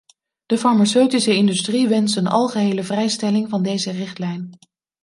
[0.45, 4.57] De farmaceutische industrie wenst een algehele vrijstelling van deze richtlijn.